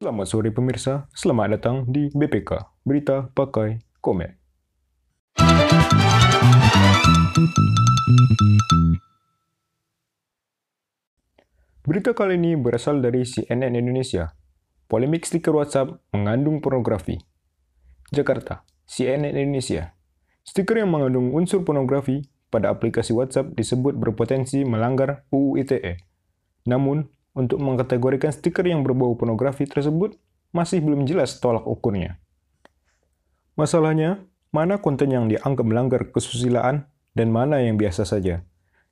[0.00, 2.56] Selamat sore pemirsa, selamat datang di BPK,
[2.88, 4.32] Berita Pakai Komen.
[11.84, 14.32] Berita kali ini berasal dari CNN Indonesia.
[14.88, 17.20] Polemik stiker WhatsApp mengandung pornografi.
[18.08, 19.92] Jakarta, CNN Indonesia.
[20.48, 26.00] Stiker yang mengandung unsur pornografi pada aplikasi WhatsApp disebut berpotensi melanggar UU ITE.
[26.64, 30.18] Namun, untuk mengkategorikan stiker yang berbau pornografi tersebut
[30.50, 32.18] masih belum jelas tolak ukurnya.
[33.54, 38.42] Masalahnya, mana konten yang dianggap melanggar kesusilaan dan mana yang biasa saja.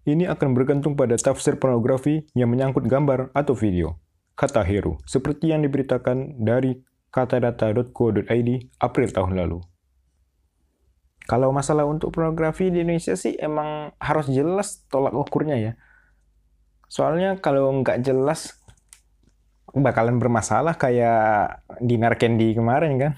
[0.07, 3.99] Ini akan bergantung pada tafsir pornografi yang menyangkut gambar atau video.
[4.39, 6.79] Kata Heru, seperti yang diberitakan dari
[7.11, 9.59] katadata.co.id April tahun lalu.
[11.29, 15.73] Kalau masalah untuk pornografi di Indonesia sih emang harus jelas tolak ukurnya ya.
[16.89, 18.57] Soalnya kalau nggak jelas
[19.77, 23.13] bakalan bermasalah kayak di Narkendi kemarin kan.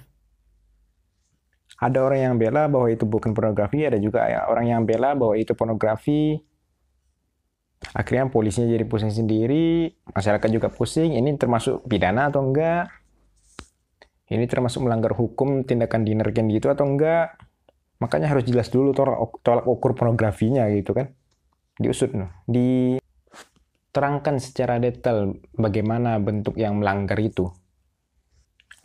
[1.81, 5.57] Ada orang yang bela bahwa itu bukan pornografi, ada juga orang yang bela bahwa itu
[5.57, 6.37] pornografi.
[7.97, 12.93] Akhirnya polisinya jadi pusing sendiri, masyarakat juga pusing, ini termasuk pidana atau enggak?
[14.29, 17.41] Ini termasuk melanggar hukum tindakan di Narkendi itu atau enggak?
[18.05, 21.17] Makanya harus jelas dulu tolak ukur pornografinya gitu kan.
[21.81, 22.13] Diusut,
[22.45, 23.00] di
[23.91, 27.51] terangkan secara detail bagaimana bentuk yang melanggar itu.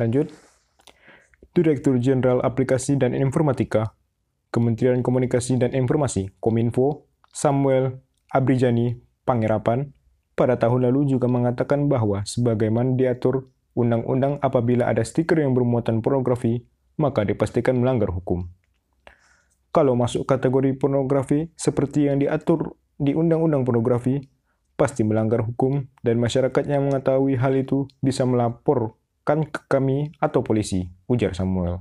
[0.02, 0.34] Lanjut.
[1.56, 3.96] Direktur Jenderal Aplikasi dan Informatika,
[4.52, 9.96] Kementerian Komunikasi dan Informasi, Kominfo, Samuel Abrijani Pangerapan,
[10.36, 16.68] pada tahun lalu juga mengatakan bahwa sebagaimana diatur undang-undang apabila ada stiker yang bermuatan pornografi,
[17.00, 18.52] maka dipastikan melanggar hukum.
[19.72, 24.24] Kalau masuk kategori pornografi seperti yang diatur di undang-undang pornografi,
[24.76, 30.92] pasti melanggar hukum dan masyarakat yang mengetahui hal itu bisa melaporkan ke kami atau polisi,
[31.08, 31.80] ujar Samuel.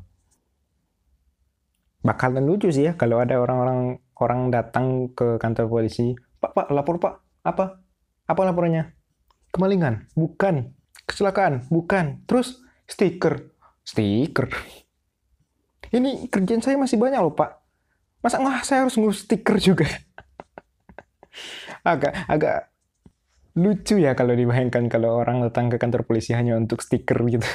[2.07, 7.03] Bakalan lucu sih ya kalau ada orang-orang orang datang ke kantor polisi, Pak, Pak, lapor
[7.03, 7.83] Pak, apa?
[8.25, 8.95] Apa laporannya?
[9.51, 10.09] Kemalingan?
[10.17, 10.73] Bukan.
[11.05, 11.69] Kecelakaan?
[11.69, 12.25] Bukan.
[12.25, 13.53] Terus stiker?
[13.85, 14.49] Stiker?
[15.95, 17.61] Ini kerjaan saya masih banyak loh Pak.
[18.25, 19.85] Masa nggak saya harus ngurus stiker juga?
[21.85, 22.74] agak agak
[23.55, 27.47] lucu ya kalau dibayangkan kalau orang datang ke kantor polisi hanya untuk stiker gitu.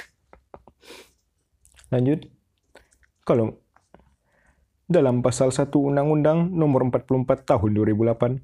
[1.94, 2.30] Lanjut.
[3.28, 3.60] Kalau
[4.90, 8.42] dalam pasal 1 Undang-Undang Nomor 44 Tahun 2008,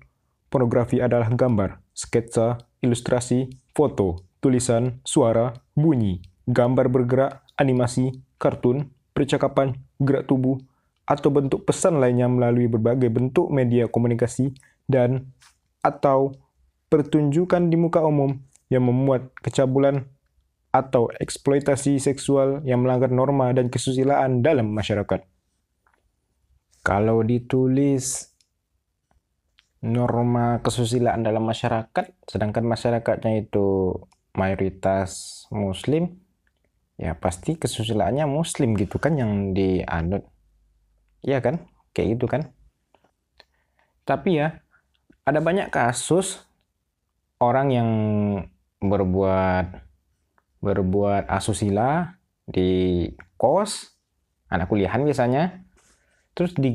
[0.54, 10.30] pornografi adalah gambar, sketsa, ilustrasi, foto, tulisan, suara, bunyi, gambar bergerak, animasi, kartun, percakapan, gerak
[10.30, 10.62] tubuh,
[11.10, 14.54] atau bentuk pesan lainnya melalui berbagai bentuk media komunikasi
[14.86, 15.34] dan
[15.82, 16.34] atau
[16.90, 18.38] pertunjukan di muka umum
[18.70, 20.10] yang memuat kecabulan
[20.76, 25.24] atau eksploitasi seksual yang melanggar norma dan kesusilaan dalam masyarakat.
[26.86, 28.36] Kalau ditulis
[29.82, 33.96] norma kesusilaan dalam masyarakat, sedangkan masyarakatnya itu
[34.36, 36.20] mayoritas muslim,
[37.00, 40.28] ya pasti kesusilaannya muslim gitu kan yang dianut.
[41.26, 41.66] Iya kan?
[41.96, 42.42] Kayak gitu kan?
[44.06, 44.62] Tapi ya,
[45.26, 46.45] ada banyak kasus
[47.40, 47.90] orang yang
[48.80, 49.84] berbuat
[50.64, 53.06] berbuat asusila di
[53.38, 53.96] kos
[54.50, 55.66] anak kuliahan biasanya
[56.38, 56.74] terus di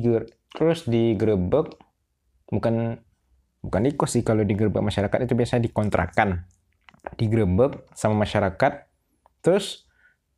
[0.51, 1.75] terus digerebek
[2.51, 2.99] bukan
[3.63, 6.45] bukan di kos sih kalau digerebek masyarakat itu biasanya dikontrakan.
[7.17, 8.73] Digerebek sama masyarakat
[9.41, 9.89] terus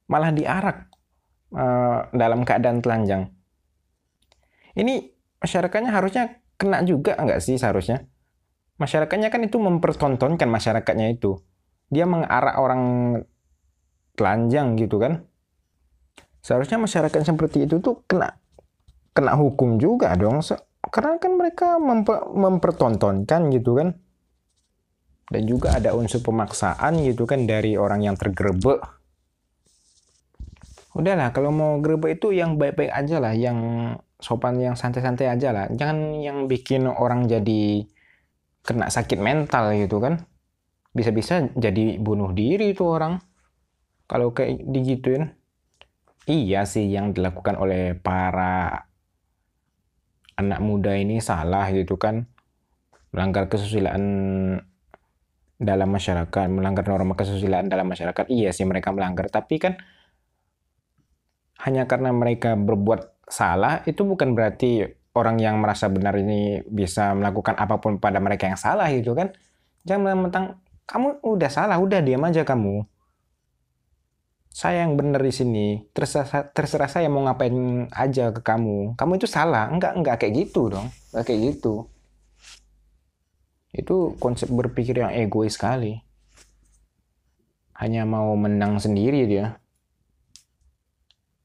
[0.07, 0.87] malah diarak
[1.51, 3.31] uh, dalam keadaan telanjang.
[4.77, 5.11] Ini
[5.43, 6.23] masyarakatnya harusnya
[6.55, 8.07] kena juga nggak sih seharusnya
[8.83, 11.39] masyarakatnya kan itu mempertontonkan masyarakatnya itu.
[11.87, 12.83] Dia mengarak orang
[14.19, 15.23] telanjang gitu kan.
[16.43, 18.35] Seharusnya masyarakat seperti itu tuh kena
[19.15, 20.43] kena hukum juga dong.
[20.83, 23.95] Karena kan mereka memper, mempertontonkan gitu kan.
[25.31, 28.83] Dan juga ada unsur pemaksaan gitu kan dari orang yang tergerebek.
[30.93, 33.57] Udahlah, kalau mau gerebek itu yang baik-baik aja lah, yang
[34.21, 35.65] sopan, yang santai-santai aja lah.
[35.73, 37.87] Jangan yang bikin orang jadi
[38.63, 40.23] kena sakit mental gitu kan.
[40.95, 43.19] Bisa-bisa jadi bunuh diri itu orang.
[44.07, 45.35] Kalau kayak digituin.
[46.23, 48.87] Iya sih yang dilakukan oleh para
[50.39, 52.31] anak muda ini salah gitu kan.
[53.11, 54.03] Melanggar kesusilaan
[55.59, 58.31] dalam masyarakat melanggar norma kesusilaan dalam masyarakat.
[58.31, 59.27] Iya sih mereka melanggar.
[59.27, 59.75] Tapi kan
[61.67, 67.53] hanya karena mereka berbuat salah itu bukan berarti orang yang merasa benar ini bisa melakukan
[67.57, 69.33] apa pun pada mereka yang salah gitu kan.
[69.85, 70.45] Jangan mentang
[70.89, 72.85] kamu udah salah, udah diam aja kamu.
[74.53, 75.67] saya yang benar di sini.
[75.97, 78.93] Terserah terserah saya mau ngapain aja ke kamu.
[78.93, 79.65] Kamu itu salah.
[79.73, 80.93] Enggak enggak kayak gitu dong.
[81.09, 81.89] Enggak kayak gitu.
[83.73, 85.97] Itu konsep berpikir yang egois sekali.
[87.81, 89.57] Hanya mau menang sendiri dia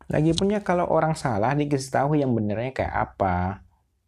[0.08, 3.60] lagi punya kalau orang salah dikasih tahu yang benernya kayak apa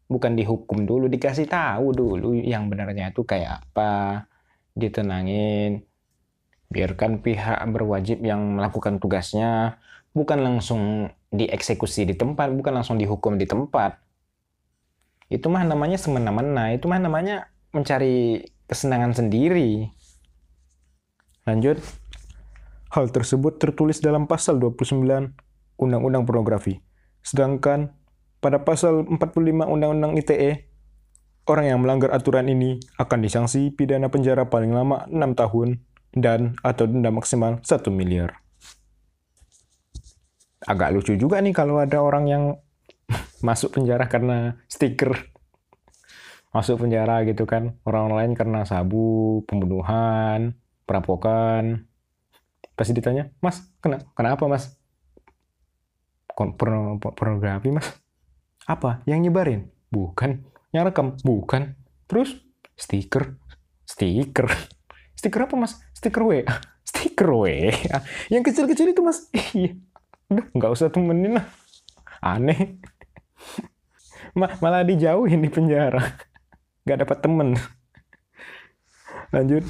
[0.08, 4.24] bukan dihukum dulu dikasih tahu dulu yang benarnya itu kayak apa
[4.72, 5.84] ditenangin
[6.72, 9.76] biarkan pihak berwajib yang melakukan tugasnya
[10.10, 13.98] bukan langsung dieksekusi di tempat, bukan langsung dihukum di tempat.
[15.30, 19.86] Itu mah namanya semena-mena, itu mah namanya mencari kesenangan sendiri.
[21.46, 21.78] Lanjut.
[22.90, 25.30] Hal tersebut tertulis dalam pasal 29
[25.80, 26.78] Undang-Undang Pornografi.
[27.24, 27.96] Sedangkan
[28.44, 30.70] pada pasal 45 Undang-Undang ITE,
[31.48, 35.68] orang yang melanggar aturan ini akan disanksi pidana penjara paling lama 6 tahun
[36.14, 38.40] dan atau denda maksimal 1 miliar.
[40.64, 42.44] Agak lucu juga nih kalau ada orang yang
[43.46, 45.16] masuk penjara karena stiker.
[46.50, 47.78] Masuk penjara gitu kan.
[47.86, 51.86] Orang lain karena sabu, pembunuhan, perampokan.
[52.74, 54.79] Pasti ditanya, Mas, kena, kenapa mas?
[56.40, 57.92] Pornografi mas?
[58.64, 59.04] Apa?
[59.04, 59.60] Yang nyebarin?
[59.92, 60.46] Bukan.
[60.72, 61.06] Yang rekam?
[61.20, 61.76] Bukan.
[62.08, 62.40] Terus?
[62.78, 63.36] Stiker?
[63.84, 64.48] Stiker?
[65.12, 65.76] Stiker apa mas?
[65.92, 66.48] Stiker W.
[66.88, 67.44] Stiker W.
[68.32, 69.28] Yang kecil-kecil itu mas.
[69.58, 69.76] Iya.
[70.30, 71.46] Udah nggak usah temenin lah.
[72.22, 72.78] Aneh.
[74.32, 76.16] Malah dijauhin di penjara.
[76.86, 77.48] Nggak dapat temen.
[79.34, 79.66] Lanjut.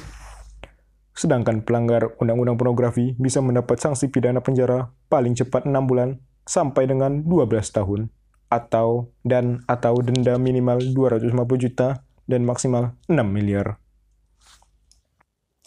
[1.17, 7.23] Sedangkan pelanggar undang-undang pornografi bisa mendapat sanksi pidana penjara paling cepat 6 bulan sampai dengan
[7.23, 8.09] 12 tahun
[8.51, 13.79] atau dan atau denda minimal 250 juta dan maksimal 6 miliar.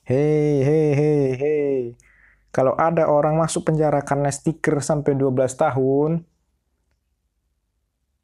[0.04, 1.80] Hei, hei, hei, hei.
[2.52, 6.22] Kalau ada orang masuk penjara karena stiker sampai 12 tahun,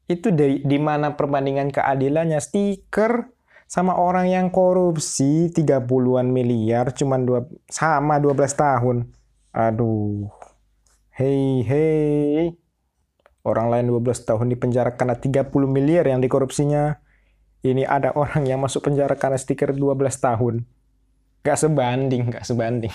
[0.05, 3.31] itu dari di mana perbandingan keadilannya stiker
[3.71, 7.39] sama orang yang korupsi 30-an miliar cuman dua
[7.71, 8.97] sama 12 tahun.
[9.55, 10.27] Aduh.
[11.21, 12.57] Hei, hei.
[13.45, 16.97] Orang lain 12 tahun di penjara karena 30 miliar yang dikorupsinya.
[17.61, 20.65] Ini ada orang yang masuk penjara karena stiker 12 tahun.
[21.45, 22.89] Nggak sebanding nggak sebanding.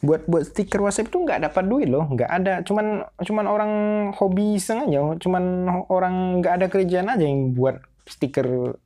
[0.00, 2.08] Buat buat stiker WhatsApp itu nggak dapat duit loh.
[2.08, 2.64] Nggak ada.
[2.64, 3.72] Cuman cuman orang
[4.16, 5.04] hobi iseng aja.
[5.20, 8.80] Cuman orang nggak ada kerjaan aja yang buat stiker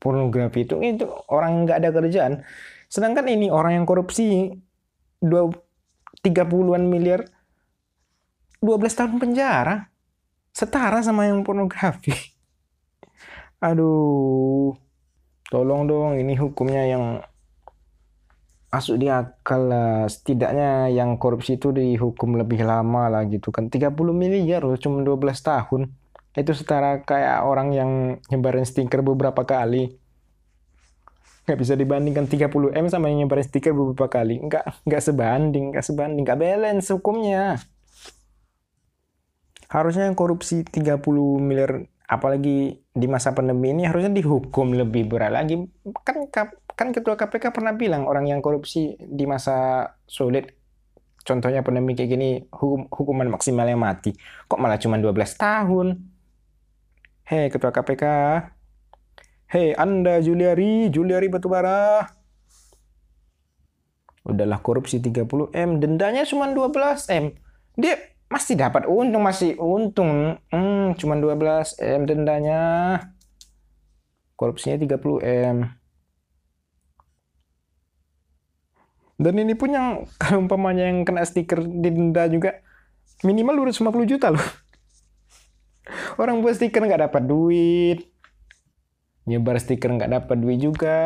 [0.00, 0.80] pornografi itu.
[0.80, 2.48] Itu orang nggak ada kerjaan.
[2.88, 4.56] Sedangkan ini orang yang korupsi
[5.20, 5.52] dua
[6.22, 7.26] tiga puluhan miliar
[8.62, 9.90] 12 tahun penjara.
[10.54, 12.14] Setara sama yang pornografi.
[13.66, 14.78] Aduh
[15.50, 17.04] tolong dong ini hukumnya yang
[18.70, 20.06] masuk di akal lah.
[20.06, 23.68] Setidaknya yang korupsi itu dihukum lebih lama lah gitu kan.
[23.68, 25.90] 30 miliar loh cuma 12 tahun.
[26.32, 27.90] Itu setara kayak orang yang
[28.32, 30.01] nyebarin stiker beberapa kali
[31.42, 34.38] nggak bisa dibandingkan 30 M sama yang nyebarin stiker beberapa kali.
[34.38, 36.22] Nggak nggak sebanding nggak sebanding.
[36.22, 37.58] Nggak balance hukumnya.
[39.66, 41.02] Harusnya yang korupsi 30
[41.40, 45.58] miliar apalagi di masa pandemi ini harusnya dihukum lebih berat lagi.
[46.06, 46.28] Kan
[46.72, 50.62] kan ketua KPK pernah bilang orang yang korupsi di masa sulit
[51.22, 54.14] contohnya pandemi kayak gini hukum, hukuman maksimalnya mati.
[54.46, 55.86] Kok malah cuma 12 tahun?
[57.26, 58.04] Hei ketua KPK
[59.52, 62.08] hei anda Juliari Juliari Batubara.
[64.24, 66.72] Udahlah korupsi 30 M dendanya cuma 12
[67.12, 67.36] M.
[67.76, 68.00] Dia
[68.32, 70.40] masih dapat untung masih untung.
[70.48, 72.60] Hmm, cuma 12 m dendanya.
[74.40, 75.56] Korupsinya 30 m.
[79.20, 79.88] Dan ini pun yang
[80.22, 82.64] kalau umpamanya yang kena stiker denda juga
[83.20, 84.46] minimal 250 juta loh.
[86.16, 88.11] Orang buat stiker nggak dapat duit
[89.28, 90.98] nyebar stiker nggak dapat duit juga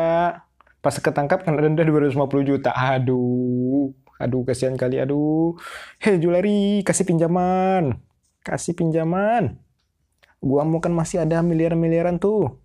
[0.81, 4.97] pas ketangkap kena denda 250 juta aduh Aduh, kasihan kali.
[4.97, 5.53] Aduh.
[6.01, 8.01] Hei, Julari, kasih pinjaman.
[8.41, 9.61] Kasih pinjaman.
[10.41, 12.57] Gua mau kan masih ada miliar-miliaran tuh.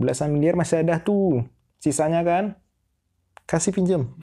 [0.00, 1.44] Belasan miliar masih ada tuh.
[1.80, 2.56] Sisanya kan.
[3.44, 4.16] Kasih pinjam.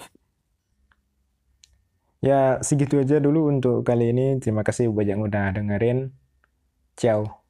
[2.17, 4.41] Ya, segitu aja dulu untuk kali ini.
[4.41, 6.17] Terima kasih banyak udah dengerin.
[6.97, 7.46] Ciao.